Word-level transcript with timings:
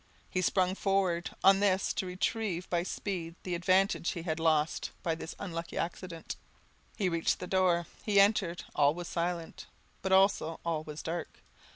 He 0.31 0.41
sprung 0.41 0.73
forward, 0.73 1.29
on 1.43 1.59
this, 1.59 1.93
to 1.93 2.07
retrieve 2.07 2.67
by 2.71 2.81
speed 2.81 3.35
the 3.43 3.53
advantage 3.53 4.13
he 4.13 4.23
had 4.23 4.39
lost 4.39 4.89
by 5.03 5.13
this 5.13 5.35
unlucky 5.37 5.77
accident. 5.77 6.35
He 6.97 7.07
reached 7.07 7.37
the 7.37 7.45
door; 7.45 7.85
he 8.03 8.19
entered: 8.19 8.63
all 8.73 8.95
was 8.95 9.07
silent, 9.07 9.67
but 10.01 10.11
also 10.11 10.59
all 10.65 10.83
was 10.83 11.03
dark. 11.03 11.43